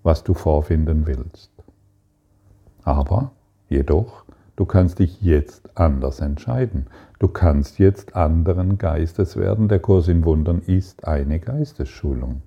was 0.01 0.23
du 0.23 0.33
vorfinden 0.33 1.05
willst. 1.05 1.51
Aber 2.83 3.31
jedoch, 3.69 4.25
du 4.55 4.65
kannst 4.65 4.97
dich 4.97 5.21
jetzt 5.21 5.77
anders 5.77 6.19
entscheiden. 6.19 6.87
Du 7.19 7.27
kannst 7.27 7.79
jetzt 7.79 8.15
anderen 8.15 8.77
Geistes 8.77 9.37
werden. 9.37 9.67
Der 9.67 9.79
Kurs 9.79 10.07
in 10.07 10.25
Wundern 10.25 10.61
ist 10.61 11.07
eine 11.07 11.39
Geistesschulung. 11.39 12.41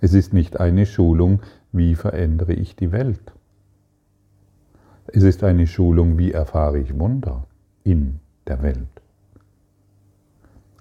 Es 0.00 0.12
ist 0.12 0.32
nicht 0.32 0.60
eine 0.60 0.86
Schulung, 0.86 1.40
wie 1.72 1.94
verändere 1.94 2.52
ich 2.52 2.76
die 2.76 2.92
Welt. 2.92 3.32
Es 5.06 5.22
ist 5.22 5.44
eine 5.44 5.66
Schulung, 5.66 6.18
wie 6.18 6.32
erfahre 6.32 6.78
ich 6.78 6.98
Wunder 6.98 7.46
in 7.82 8.20
der 8.46 8.62
Welt 8.62 8.88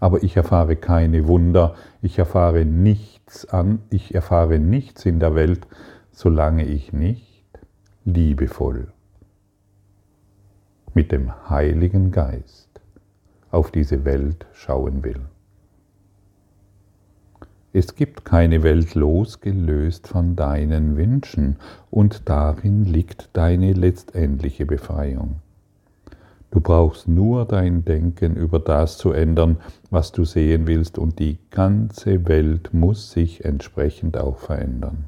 aber 0.03 0.21
ich 0.21 0.35
erfahre 0.35 0.75
keine 0.75 1.29
Wunder, 1.29 1.75
ich 2.01 2.19
erfahre 2.19 2.65
nichts 2.65 3.45
an, 3.45 3.79
ich 3.89 4.13
erfahre 4.13 4.59
nichts 4.59 5.05
in 5.05 5.21
der 5.21 5.33
Welt, 5.33 5.65
solange 6.11 6.65
ich 6.65 6.91
nicht 6.91 7.47
liebevoll 8.03 8.91
mit 10.93 11.11
dem 11.11 11.49
Heiligen 11.49 12.11
Geist 12.11 12.69
auf 13.51 13.71
diese 13.71 14.05
Welt 14.05 14.45
schauen 14.53 15.03
will. 15.03 15.21
Es 17.75 17.95
gibt 17.95 18.23
keine 18.23 18.61
Welt 18.61 18.93
losgelöst 18.93 20.07
von 20.07 20.35
deinen 20.35 20.95
Wünschen 20.95 21.57
und 21.89 22.29
darin 22.29 22.85
liegt 22.85 23.29
deine 23.33 23.73
letztendliche 23.73 24.67
Befreiung. 24.67 25.37
Du 26.51 26.61
brauchst 26.61 27.07
nur 27.07 27.45
dein 27.45 27.83
Denken 27.83 28.35
über 28.35 28.59
das 28.59 28.99
zu 28.99 29.11
ändern, 29.11 29.57
was 29.89 30.11
du 30.11 30.23
sehen 30.23 30.67
willst, 30.67 30.99
und 30.99 31.17
die 31.17 31.39
ganze 31.49 32.27
Welt 32.27 32.75
muss 32.75 33.09
sich 33.09 33.43
entsprechend 33.43 34.17
auch 34.17 34.37
verändern. 34.37 35.05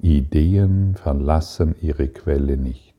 Ideen 0.00 0.94
verlassen 0.94 1.74
ihre 1.82 2.08
Quelle 2.08 2.56
nicht. 2.56 2.91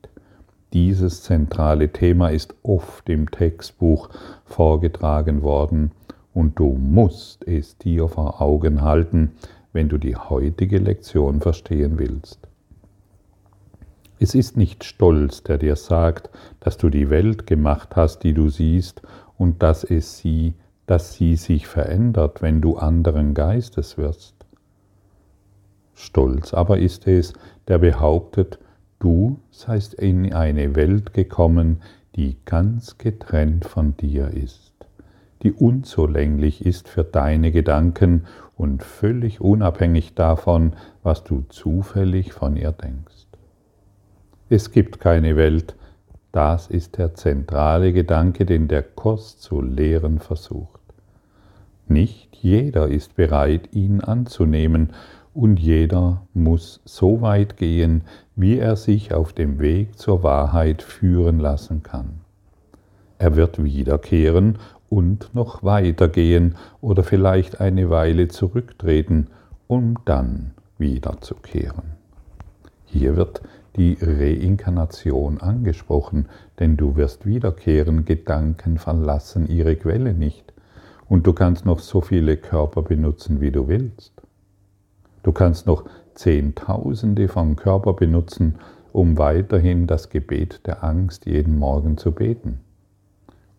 Dieses 0.74 1.22
zentrale 1.22 1.92
Thema 1.92 2.30
ist 2.30 2.52
oft 2.64 3.08
im 3.08 3.30
Textbuch 3.30 4.08
vorgetragen 4.44 5.42
worden 5.42 5.92
und 6.34 6.58
du 6.58 6.72
musst 6.72 7.46
es 7.46 7.78
dir 7.78 8.08
vor 8.08 8.42
Augen 8.42 8.82
halten, 8.82 9.36
wenn 9.72 9.88
du 9.88 9.98
die 9.98 10.16
heutige 10.16 10.78
Lektion 10.78 11.40
verstehen 11.40 12.00
willst. 12.00 12.40
Es 14.18 14.34
ist 14.34 14.56
nicht 14.56 14.82
Stolz, 14.82 15.44
der 15.44 15.58
dir 15.58 15.76
sagt, 15.76 16.28
dass 16.58 16.76
du 16.76 16.90
die 16.90 17.08
Welt 17.08 17.46
gemacht 17.46 17.94
hast, 17.94 18.24
die 18.24 18.34
du 18.34 18.48
siehst, 18.48 19.00
und 19.38 19.62
dass 19.62 19.84
es 19.84 20.18
sie, 20.18 20.54
dass 20.86 21.14
sie 21.14 21.36
sich 21.36 21.68
verändert, 21.68 22.42
wenn 22.42 22.60
du 22.60 22.76
anderen 22.76 23.34
Geistes 23.34 23.96
wirst. 23.96 24.34
Stolz 25.94 26.52
aber 26.52 26.78
ist 26.78 27.06
es, 27.06 27.32
der 27.68 27.78
behauptet, 27.78 28.58
du 29.04 29.38
seist 29.50 29.92
in 29.92 30.32
eine 30.32 30.74
Welt 30.74 31.12
gekommen, 31.12 31.82
die 32.16 32.38
ganz 32.46 32.96
getrennt 32.96 33.66
von 33.66 33.94
dir 33.98 34.28
ist, 34.28 34.72
die 35.42 35.52
unzulänglich 35.52 36.64
ist 36.64 36.88
für 36.88 37.04
deine 37.04 37.52
Gedanken 37.52 38.24
und 38.56 38.82
völlig 38.82 39.42
unabhängig 39.42 40.14
davon, 40.14 40.72
was 41.02 41.22
du 41.22 41.44
zufällig 41.50 42.32
von 42.32 42.56
ihr 42.56 42.72
denkst. 42.72 43.26
Es 44.48 44.70
gibt 44.70 45.00
keine 45.00 45.36
Welt, 45.36 45.76
das 46.32 46.68
ist 46.68 46.96
der 46.96 47.14
zentrale 47.14 47.92
Gedanke, 47.92 48.46
den 48.46 48.68
der 48.68 48.82
Kurs 48.82 49.36
zu 49.36 49.60
lehren 49.60 50.18
versucht. 50.18 50.80
Nicht 51.88 52.34
jeder 52.36 52.88
ist 52.88 53.16
bereit, 53.16 53.68
ihn 53.72 54.00
anzunehmen, 54.00 54.94
und 55.34 55.58
jeder 55.58 56.22
muss 56.32 56.80
so 56.84 57.20
weit 57.20 57.56
gehen, 57.56 58.02
wie 58.36 58.58
er 58.58 58.76
sich 58.76 59.12
auf 59.12 59.32
dem 59.32 59.58
Weg 59.58 59.98
zur 59.98 60.22
Wahrheit 60.22 60.82
führen 60.82 61.40
lassen 61.40 61.82
kann. 61.82 62.20
Er 63.18 63.36
wird 63.36 63.62
wiederkehren 63.62 64.58
und 64.88 65.34
noch 65.34 65.62
weitergehen 65.64 66.54
oder 66.80 67.02
vielleicht 67.02 67.60
eine 67.60 67.90
Weile 67.90 68.28
zurücktreten, 68.28 69.28
um 69.66 69.98
dann 70.04 70.52
wiederzukehren. 70.78 71.94
Hier 72.84 73.16
wird 73.16 73.42
die 73.76 73.98
Reinkarnation 74.00 75.40
angesprochen, 75.40 76.28
denn 76.60 76.76
du 76.76 76.94
wirst 76.96 77.26
wiederkehren, 77.26 78.04
Gedanken 78.04 78.78
verlassen 78.78 79.48
ihre 79.48 79.74
Quelle 79.74 80.14
nicht, 80.14 80.52
und 81.08 81.26
du 81.26 81.32
kannst 81.32 81.66
noch 81.66 81.80
so 81.80 82.00
viele 82.00 82.36
Körper 82.36 82.82
benutzen, 82.82 83.40
wie 83.40 83.50
du 83.50 83.66
willst. 83.68 84.13
Du 85.24 85.32
kannst 85.32 85.66
noch 85.66 85.84
Zehntausende 86.14 87.28
von 87.28 87.56
Körper 87.56 87.94
benutzen, 87.94 88.56
um 88.92 89.18
weiterhin 89.18 89.88
das 89.88 90.10
Gebet 90.10 90.60
der 90.66 90.84
Angst 90.84 91.26
jeden 91.26 91.58
Morgen 91.58 91.96
zu 91.96 92.12
beten. 92.12 92.60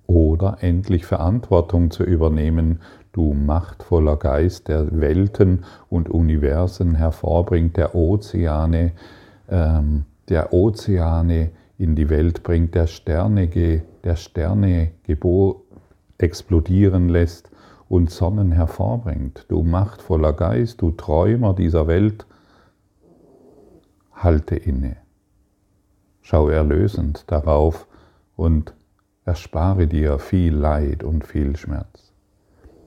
Oder 0.07 0.59
endlich 0.61 1.05
Verantwortung 1.05 1.89
zu 1.89 2.03
übernehmen, 2.03 2.81
du 3.11 3.33
machtvoller 3.33 4.15
Geist, 4.15 4.67
der 4.67 5.01
Welten 5.01 5.65
und 5.89 6.07
Universen 6.07 6.93
hervorbringt, 6.95 7.75
der 7.77 7.95
Ozeane, 7.95 8.91
ähm, 9.49 10.05
der 10.29 10.53
Ozeane 10.53 11.49
in 11.79 11.95
die 11.95 12.09
Welt 12.11 12.43
bringt, 12.43 12.75
der 12.75 12.85
Sterne, 12.85 13.47
der 13.47 14.15
Sterne 14.15 14.91
explodieren 16.19 17.09
lässt 17.09 17.49
und 17.87 18.09
Sonnen 18.09 18.51
hervorbringt. 18.51 19.45
Du 19.49 19.63
machtvoller 19.63 20.33
Geist, 20.33 20.81
du 20.81 20.91
Träumer 20.91 21.53
dieser 21.53 21.87
Welt, 21.87 22.25
halte 24.13 24.55
inne. 24.55 24.97
Schau 26.21 26.49
erlösend 26.49 27.25
darauf 27.27 27.87
und 28.35 28.73
erspare 29.25 29.87
dir 29.87 30.19
viel 30.19 30.55
Leid 30.55 31.03
und 31.03 31.25
viel 31.25 31.55
Schmerz. 31.55 32.13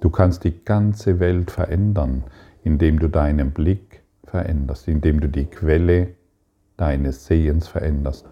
Du 0.00 0.10
kannst 0.10 0.44
die 0.44 0.64
ganze 0.64 1.20
Welt 1.20 1.50
verändern, 1.50 2.24
indem 2.62 2.98
du 2.98 3.08
deinen 3.08 3.52
Blick 3.52 4.02
veränderst, 4.24 4.88
indem 4.88 5.20
du 5.20 5.28
die 5.28 5.46
Quelle 5.46 6.14
deines 6.76 7.26
Sehens 7.26 7.68
veränderst. 7.68 8.26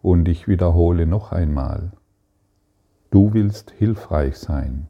Und 0.00 0.28
ich 0.28 0.48
wiederhole 0.48 1.06
noch 1.06 1.30
einmal, 1.30 1.92
du 3.10 3.32
willst 3.34 3.70
hilfreich 3.70 4.36
sein, 4.36 4.88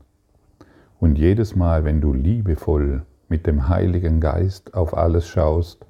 und 1.02 1.18
jedes 1.18 1.56
Mal, 1.56 1.84
wenn 1.84 2.00
du 2.00 2.12
liebevoll 2.12 3.02
mit 3.28 3.48
dem 3.48 3.68
Heiligen 3.68 4.20
Geist 4.20 4.74
auf 4.74 4.96
alles 4.96 5.26
schaust, 5.26 5.84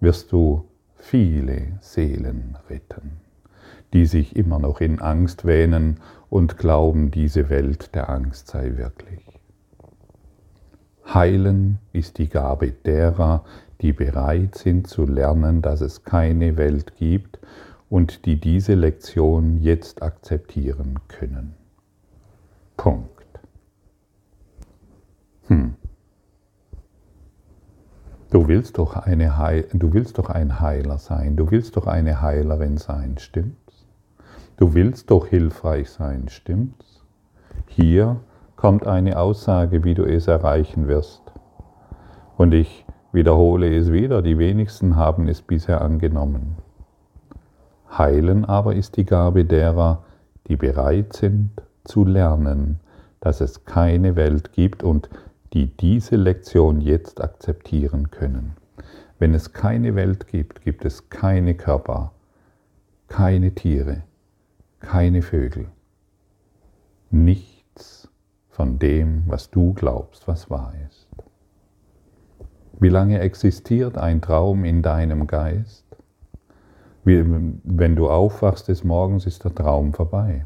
wirst 0.00 0.32
du 0.32 0.64
viele 0.96 1.78
Seelen 1.80 2.58
retten, 2.68 3.20
die 3.92 4.04
sich 4.04 4.34
immer 4.34 4.58
noch 4.58 4.80
in 4.80 5.00
Angst 5.00 5.44
wähnen 5.44 6.00
und 6.28 6.58
glauben, 6.58 7.12
diese 7.12 7.50
Welt 7.50 7.94
der 7.94 8.10
Angst 8.10 8.48
sei 8.48 8.76
wirklich. 8.76 9.22
Heilen 11.14 11.78
ist 11.92 12.18
die 12.18 12.28
Gabe 12.28 12.72
derer, 12.72 13.44
die 13.80 13.92
bereit 13.92 14.56
sind 14.56 14.88
zu 14.88 15.06
lernen, 15.06 15.62
dass 15.62 15.80
es 15.80 16.02
keine 16.02 16.56
Welt 16.56 16.96
gibt 16.96 17.38
und 17.88 18.26
die 18.26 18.40
diese 18.40 18.74
Lektion 18.74 19.58
jetzt 19.58 20.02
akzeptieren 20.02 20.98
können. 21.06 21.54
Punkt. 22.76 23.15
Hm. 25.48 25.74
Du 28.30 28.48
willst, 28.48 28.78
doch 28.78 28.96
eine 28.96 29.64
du 29.72 29.92
willst 29.92 30.18
doch 30.18 30.30
ein 30.30 30.60
Heiler 30.60 30.98
sein, 30.98 31.36
du 31.36 31.50
willst 31.50 31.76
doch 31.76 31.86
eine 31.86 32.20
Heilerin 32.20 32.76
sein, 32.76 33.16
stimmt's? 33.18 33.86
Du 34.56 34.74
willst 34.74 35.10
doch 35.10 35.26
hilfreich 35.26 35.90
sein, 35.90 36.28
stimmt's? 36.28 37.04
Hier 37.68 38.20
kommt 38.56 38.86
eine 38.86 39.18
Aussage, 39.18 39.84
wie 39.84 39.94
du 39.94 40.04
es 40.04 40.26
erreichen 40.26 40.88
wirst. 40.88 41.22
Und 42.36 42.52
ich 42.52 42.84
wiederhole 43.12 43.74
es 43.74 43.92
wieder, 43.92 44.22
die 44.22 44.38
wenigsten 44.38 44.96
haben 44.96 45.28
es 45.28 45.42
bisher 45.42 45.80
angenommen. 45.80 46.56
Heilen 47.96 48.44
aber 48.44 48.74
ist 48.74 48.96
die 48.96 49.04
Gabe 49.04 49.44
derer, 49.44 50.04
die 50.48 50.56
bereit 50.56 51.12
sind 51.14 51.50
zu 51.84 52.04
lernen, 52.04 52.80
dass 53.20 53.40
es 53.40 53.64
keine 53.64 54.16
Welt 54.16 54.52
gibt 54.52 54.82
und 54.82 55.08
die 55.56 55.74
diese 55.74 56.16
Lektion 56.16 56.82
jetzt 56.82 57.22
akzeptieren 57.22 58.10
können. 58.10 58.56
Wenn 59.18 59.32
es 59.32 59.54
keine 59.54 59.94
Welt 59.94 60.26
gibt, 60.26 60.60
gibt 60.60 60.84
es 60.84 61.08
keine 61.08 61.54
Körper, 61.54 62.12
keine 63.08 63.54
Tiere, 63.54 64.02
keine 64.80 65.22
Vögel. 65.22 65.68
Nichts 67.10 68.10
von 68.50 68.78
dem, 68.78 69.22
was 69.28 69.50
du 69.50 69.72
glaubst, 69.72 70.28
was 70.28 70.50
wahr 70.50 70.74
ist. 70.86 71.08
Wie 72.78 72.90
lange 72.90 73.20
existiert 73.20 73.96
ein 73.96 74.20
Traum 74.20 74.62
in 74.62 74.82
deinem 74.82 75.26
Geist? 75.26 75.86
Wenn 77.04 77.96
du 77.96 78.10
aufwachst 78.10 78.68
des 78.68 78.84
Morgens, 78.84 79.24
ist 79.24 79.42
der 79.42 79.54
Traum 79.54 79.94
vorbei. 79.94 80.44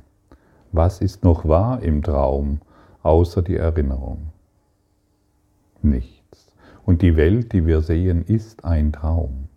Was 0.70 1.01
ist 1.01 1.25
noch 1.25 1.49
wahr 1.49 1.83
im 1.83 2.01
Traum, 2.01 2.61
außer 3.03 3.42
die 3.42 3.57
Erinnerung? 3.57 4.29
Nichts. 5.84 6.52
Und 6.84 7.02
die 7.02 7.16
Welt, 7.16 7.52
die 7.52 7.66
wir 7.66 7.82
sehen, 7.82 8.24
ist 8.24 8.64
ein 8.64 8.92
Traum. 8.92 9.48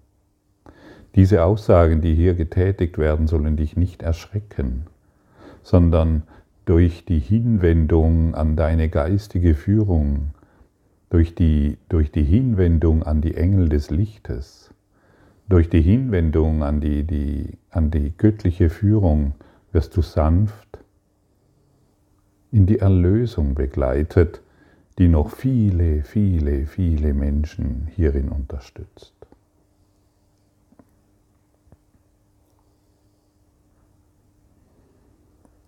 Diese 1.16 1.44
Aussagen, 1.44 2.02
die 2.02 2.16
hier 2.16 2.34
getätigt 2.34 2.98
werden, 2.98 3.28
sollen 3.28 3.56
dich 3.56 3.78
nicht 3.78 4.02
erschrecken, 4.02 4.88
sondern 5.62 6.24
durch 6.66 7.06
die 7.06 7.20
Hinwendung 7.20 8.36
an 8.36 8.56
deine 8.56 8.90
geistige 8.90 9.54
Führung, 9.54 10.32
durch 11.10 11.36
die, 11.36 11.78
durch 11.90 12.12
die 12.12 12.24
Hinwendung 12.24 13.04
an 13.04 13.22
die 13.22 13.36
Engel 13.36 13.70
des 13.70 13.92
Lichtes, 13.92 14.72
durch 15.48 15.70
die 15.70 15.82
Hinwendung 15.82 16.64
an 16.64 16.82
die, 16.82 17.04
die, 17.04 17.58
an 17.70 17.92
die 17.92 18.14
göttliche 18.18 18.70
Führung 18.70 19.34
wirst 19.72 19.96
du 19.98 20.02
sanft 20.02 20.80
in 22.52 22.66
die 22.66 22.80
Erlösung 22.80 23.56
begleitet 23.56 24.42
die 25.00 25.08
noch 25.08 25.32
viele, 25.32 26.04
viele, 26.04 26.68
viele 26.68 27.14
Menschen 27.14 27.88
hierin 27.96 28.30
unterstützt. 28.30 29.14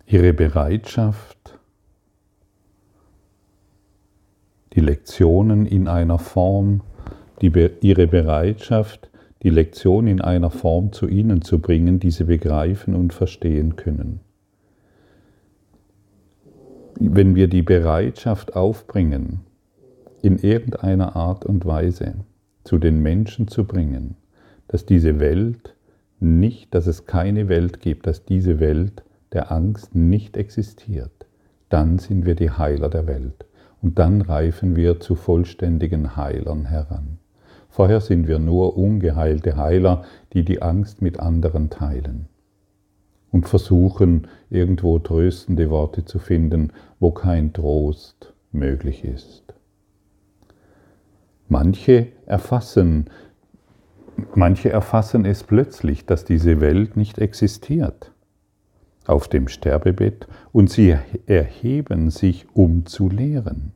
ihre 0.06 0.32
Bereitschaft, 0.32 1.58
die 4.72 4.80
Lektionen 4.80 5.66
in 5.66 5.88
einer 5.88 6.18
Form, 6.18 6.82
die, 7.42 7.52
ihre 7.80 8.06
Bereitschaft, 8.06 9.10
die 9.42 9.50
Lektion 9.50 10.06
in 10.06 10.20
einer 10.20 10.50
Form 10.50 10.92
zu 10.92 11.08
ihnen 11.08 11.42
zu 11.42 11.60
bringen, 11.60 11.98
die 11.98 12.10
sie 12.10 12.24
begreifen 12.24 12.94
und 12.94 13.12
verstehen 13.12 13.76
können. 13.76 14.20
Wenn 16.98 17.34
wir 17.34 17.48
die 17.48 17.62
Bereitschaft 17.62 18.56
aufbringen, 18.56 19.40
in 20.22 20.38
irgendeiner 20.38 21.14
Art 21.14 21.44
und 21.44 21.66
Weise 21.66 22.14
zu 22.64 22.78
den 22.78 23.02
Menschen 23.02 23.48
zu 23.48 23.64
bringen, 23.64 24.16
dass 24.68 24.86
diese 24.86 25.20
Welt 25.20 25.74
nicht, 26.20 26.74
dass 26.74 26.86
es 26.86 27.04
keine 27.04 27.48
Welt 27.48 27.80
gibt, 27.80 28.06
dass 28.06 28.24
diese 28.24 28.60
Welt 28.60 29.04
der 29.32 29.52
Angst 29.52 29.94
nicht 29.94 30.38
existiert, 30.38 31.26
dann 31.68 31.98
sind 31.98 32.24
wir 32.24 32.34
die 32.34 32.50
Heiler 32.50 32.88
der 32.88 33.06
Welt 33.06 33.44
und 33.82 33.98
dann 33.98 34.22
reifen 34.22 34.74
wir 34.74 34.98
zu 34.98 35.16
vollständigen 35.16 36.16
Heilern 36.16 36.64
heran. 36.64 37.18
Vorher 37.68 38.00
sind 38.00 38.26
wir 38.26 38.38
nur 38.38 38.78
ungeheilte 38.78 39.58
Heiler, 39.58 40.04
die 40.32 40.46
die 40.46 40.62
Angst 40.62 41.02
mit 41.02 41.20
anderen 41.20 41.68
teilen 41.68 42.26
und 43.30 43.46
versuchen 43.46 44.28
irgendwo 44.50 44.98
tröstende 44.98 45.70
Worte 45.70 46.04
zu 46.04 46.18
finden, 46.18 46.72
wo 47.00 47.10
kein 47.10 47.52
Trost 47.52 48.32
möglich 48.52 49.04
ist. 49.04 49.42
Manche 51.48 52.08
erfassen, 52.26 53.10
manche 54.34 54.70
erfassen 54.70 55.24
es 55.24 55.44
plötzlich, 55.44 56.06
dass 56.06 56.24
diese 56.24 56.60
Welt 56.60 56.96
nicht 56.96 57.18
existiert 57.18 58.12
auf 59.06 59.28
dem 59.28 59.48
Sterbebett 59.48 60.26
und 60.52 60.70
sie 60.70 60.96
erheben 61.26 62.10
sich, 62.10 62.46
um 62.54 62.86
zu 62.86 63.08
lehren. 63.08 63.72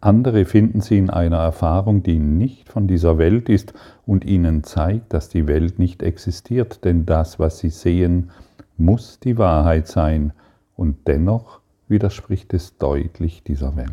Andere 0.00 0.44
finden 0.44 0.80
sie 0.80 0.98
in 0.98 1.10
einer 1.10 1.38
Erfahrung, 1.38 2.02
die 2.02 2.18
nicht 2.18 2.68
von 2.68 2.88
dieser 2.88 3.18
Welt 3.18 3.48
ist 3.48 3.72
und 4.04 4.24
ihnen 4.24 4.64
zeigt, 4.64 5.12
dass 5.12 5.28
die 5.28 5.46
Welt 5.46 5.78
nicht 5.78 6.02
existiert, 6.02 6.84
denn 6.84 7.06
das, 7.06 7.38
was 7.38 7.60
sie 7.60 7.70
sehen, 7.70 8.30
muss 8.76 9.18
die 9.20 9.38
Wahrheit 9.38 9.86
sein 9.88 10.32
und 10.76 11.06
dennoch 11.06 11.60
widerspricht 11.88 12.54
es 12.54 12.78
deutlich 12.78 13.42
dieser 13.42 13.76
Welt. 13.76 13.90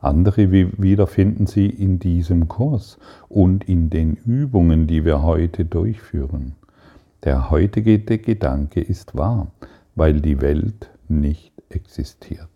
Andere 0.00 0.52
wieder 0.52 1.08
finden 1.08 1.46
sie 1.46 1.66
in 1.66 1.98
diesem 1.98 2.46
Kurs 2.46 2.98
und 3.28 3.68
in 3.68 3.90
den 3.90 4.14
Übungen, 4.14 4.86
die 4.86 5.04
wir 5.04 5.22
heute 5.22 5.64
durchführen. 5.64 6.54
Der 7.24 7.50
heutige 7.50 7.98
Gedanke 7.98 8.80
ist 8.80 9.16
wahr, 9.16 9.48
weil 9.96 10.20
die 10.20 10.40
Welt 10.40 10.88
nicht 11.08 11.52
existiert. 11.68 12.48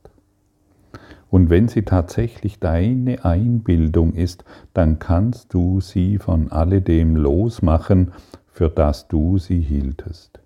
Und 1.30 1.50
wenn 1.50 1.66
sie 1.66 1.82
tatsächlich 1.82 2.60
deine 2.60 3.24
Einbildung 3.24 4.12
ist, 4.12 4.44
dann 4.74 4.98
kannst 4.98 5.52
du 5.52 5.80
sie 5.80 6.18
von 6.18 6.52
alledem 6.52 7.16
losmachen, 7.16 8.12
für 8.52 8.68
das 8.68 9.08
du 9.08 9.38
sie 9.38 9.60
hieltest, 9.60 10.38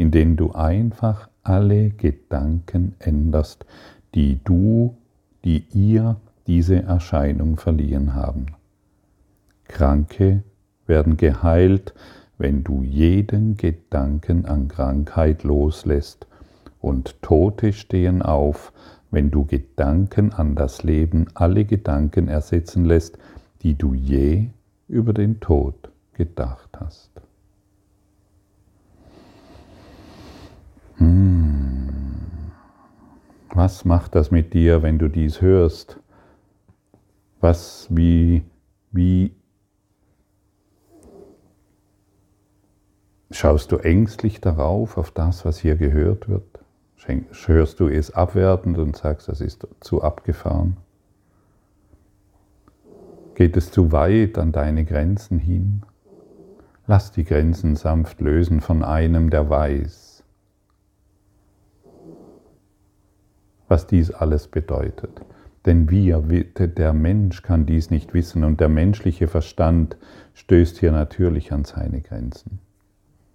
indem 0.00 0.36
du 0.36 0.52
einfach 0.52 1.28
alle 1.42 1.90
Gedanken 1.90 2.94
änderst, 3.00 3.66
die 4.14 4.40
du, 4.42 4.96
die 5.44 5.66
ihr 5.74 6.16
diese 6.46 6.82
Erscheinung 6.82 7.58
verliehen 7.58 8.14
haben. 8.14 8.46
Kranke 9.68 10.42
werden 10.86 11.18
geheilt, 11.18 11.92
wenn 12.38 12.64
du 12.64 12.82
jeden 12.82 13.58
Gedanken 13.58 14.46
an 14.46 14.68
Krankheit 14.68 15.42
loslässt, 15.42 16.26
und 16.80 17.20
Tote 17.20 17.74
stehen 17.74 18.22
auf, 18.22 18.72
wenn 19.10 19.30
du 19.30 19.44
Gedanken 19.44 20.32
an 20.32 20.54
das 20.54 20.82
Leben 20.82 21.26
alle 21.34 21.66
Gedanken 21.66 22.26
ersetzen 22.26 22.86
lässt, 22.86 23.18
die 23.60 23.74
du 23.74 23.92
je 23.92 24.48
über 24.88 25.12
den 25.12 25.40
Tod 25.40 25.90
gedacht 26.14 26.70
hast. 26.80 27.10
Was 33.52 33.84
macht 33.84 34.14
das 34.14 34.30
mit 34.30 34.54
dir, 34.54 34.82
wenn 34.82 34.98
du 34.98 35.08
dies 35.08 35.40
hörst? 35.40 35.98
Was, 37.40 37.88
wie, 37.90 38.44
wie 38.90 39.34
schaust 43.30 43.72
du 43.72 43.76
ängstlich 43.76 44.40
darauf, 44.40 44.98
auf 44.98 45.10
das, 45.10 45.44
was 45.44 45.58
hier 45.58 45.76
gehört 45.76 46.28
wird? 46.28 46.44
Hörst 47.46 47.80
du 47.80 47.88
es 47.88 48.12
abwertend 48.12 48.78
und 48.78 48.96
sagst, 48.96 49.28
das 49.28 49.40
ist 49.40 49.66
zu 49.80 50.02
abgefahren? 50.02 50.76
Geht 53.34 53.56
es 53.56 53.72
zu 53.72 53.90
weit 53.90 54.38
an 54.38 54.52
deine 54.52 54.84
Grenzen 54.84 55.38
hin? 55.38 55.82
Lass 56.86 57.10
die 57.10 57.24
Grenzen 57.24 57.74
sanft 57.74 58.20
lösen 58.20 58.60
von 58.60 58.84
einem, 58.84 59.30
der 59.30 59.48
weiß, 59.48 60.09
was 63.70 63.86
dies 63.86 64.10
alles 64.10 64.48
bedeutet. 64.48 65.22
Denn 65.64 65.90
wir, 65.90 66.20
der 66.20 66.92
Mensch 66.92 67.42
kann 67.42 67.66
dies 67.66 67.90
nicht 67.90 68.14
wissen 68.14 68.44
und 68.44 68.60
der 68.60 68.68
menschliche 68.68 69.28
Verstand 69.28 69.96
stößt 70.34 70.78
hier 70.78 70.90
natürlich 70.90 71.52
an 71.52 71.64
seine 71.64 72.00
Grenzen. 72.00 72.58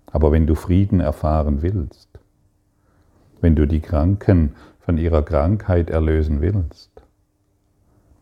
Aber 0.08 0.32
wenn 0.32 0.45
du 0.45 0.56
Frieden 0.56 1.00
erfahren 1.00 1.62
willst, 1.62 2.10
wenn 3.41 3.56
du 3.56 3.65
die 3.67 3.80
Kranken 3.80 4.56
von 4.80 4.98
ihrer 4.98 5.24
Krankheit 5.24 5.89
erlösen 5.89 6.41
willst, 6.41 6.91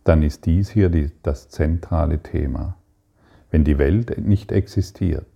dann 0.04 0.21
ist 0.21 0.45
dies 0.45 0.69
hier 0.69 0.89
die, 0.89 1.12
das 1.23 1.49
zentrale 1.49 2.19
Thema. 2.19 2.78
Wenn 3.52 3.63
die 3.63 3.78
Welt 3.78 4.17
nicht 4.17 4.52
existiert, 4.52 5.28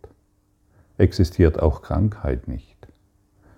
existiert 0.97 1.61
auch 1.61 1.81
Krankheit 1.81 2.47
nicht. 2.47 2.87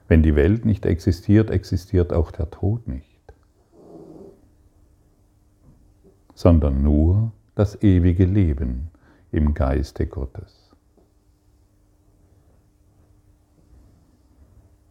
Wenn 0.08 0.24
die 0.24 0.36
Welt 0.36 0.66
nicht 0.66 0.86
existiert, 0.86 1.50
existiert 1.50 2.14
auch 2.14 2.32
der 2.32 2.50
Tod 2.52 2.88
nicht. 2.88 3.09
Sondern 6.40 6.84
nur 6.84 7.34
das 7.54 7.84
ewige 7.84 8.24
Leben 8.24 8.92
im 9.30 9.54
Geiste 9.54 10.08
Gottes. 10.08 10.74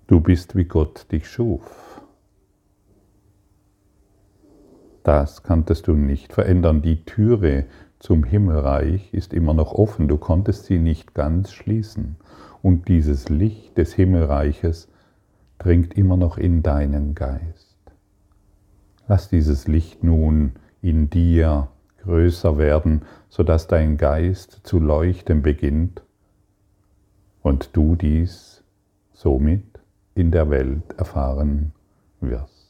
Du 0.08 0.20
bist 0.20 0.56
wie 0.56 0.66
Gott 0.66 1.10
dich 1.10 1.26
schuf. 1.26 2.02
Das 5.04 5.42
kanntest 5.42 5.86
du 5.86 5.94
nicht 5.94 6.34
verändern. 6.34 6.82
Die 6.82 7.06
Türe 7.06 7.64
zum 7.98 8.24
Himmelreich 8.24 9.14
ist 9.14 9.32
immer 9.32 9.54
noch 9.54 9.72
offen. 9.72 10.06
Du 10.06 10.18
konntest 10.18 10.66
sie 10.66 10.78
nicht 10.78 11.14
ganz 11.14 11.50
schließen. 11.50 12.16
Und 12.60 12.88
dieses 12.88 13.30
Licht 13.30 13.78
des 13.78 13.94
Himmelreiches 13.94 14.88
dringt 15.56 15.94
immer 15.94 16.18
noch 16.18 16.36
in 16.36 16.62
deinen 16.62 17.14
Geist. 17.14 17.78
Lass 19.06 19.30
dieses 19.30 19.66
Licht 19.66 20.04
nun 20.04 20.52
in 20.82 21.10
dir 21.10 21.68
größer 22.02 22.58
werden, 22.58 23.02
sodass 23.28 23.66
dein 23.66 23.96
Geist 23.96 24.60
zu 24.64 24.78
leuchten 24.78 25.42
beginnt 25.42 26.02
und 27.42 27.76
du 27.76 27.96
dies 27.96 28.62
somit 29.12 29.64
in 30.14 30.30
der 30.30 30.50
Welt 30.50 30.94
erfahren 30.96 31.72
wirst. 32.20 32.68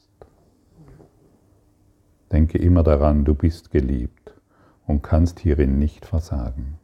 Denke 2.32 2.58
immer 2.58 2.82
daran, 2.82 3.24
du 3.24 3.34
bist 3.34 3.70
geliebt 3.70 4.34
und 4.86 5.02
kannst 5.02 5.40
hierin 5.40 5.78
nicht 5.78 6.04
versagen. 6.04 6.78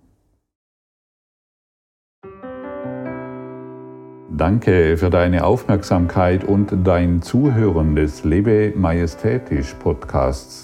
Danke 4.31 4.97
für 4.97 5.11
deine 5.11 5.45
Aufmerksamkeit 5.45 6.45
und 6.45 6.75
dein 6.85 7.23
Zuhören 7.23 7.95
des 7.95 8.25
Lebe 8.25 8.73
Majestätisch 8.75 9.75
Podcasts. 9.75 10.64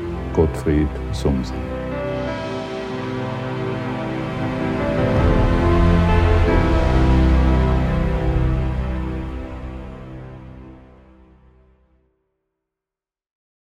Gottfried 0.33 0.89
Sumsen. 1.13 1.70